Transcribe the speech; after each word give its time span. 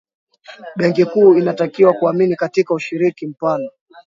benki 0.75 1.05
kuu 1.05 1.35
inatakiwa 1.35 1.93
kuamini 1.93 2.35
katika 2.35 2.73
ushiriki 2.73 3.27
mpana 3.27 3.69